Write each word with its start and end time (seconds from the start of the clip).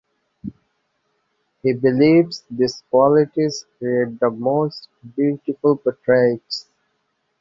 He 1.61 1.73
believes 1.73 2.43
these 2.49 2.81
qualities 2.89 3.67
create 3.77 4.19
the 4.19 4.31
most 4.31 4.87
beautiful 5.15 5.77
portraits. 5.77 6.67